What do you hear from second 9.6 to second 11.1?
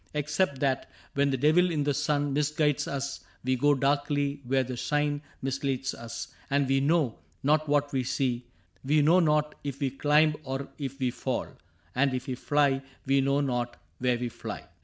if we climb or if